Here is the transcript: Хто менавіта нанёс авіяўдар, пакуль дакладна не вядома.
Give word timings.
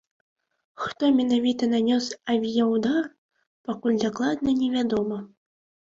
Хто 0.85 1.03
менавіта 1.17 1.63
нанёс 1.75 2.05
авіяўдар, 2.35 3.03
пакуль 3.71 4.01
дакладна 4.05 4.49
не 4.63 4.75
вядома. 4.79 5.17